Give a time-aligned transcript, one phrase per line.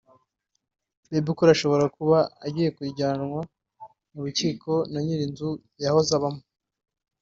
[1.09, 3.39] Bebe Cool ashobora kuba agiye kujyanwa
[4.11, 5.49] mu rukiko na ny’iri nzu
[5.83, 6.43] yahoze abamo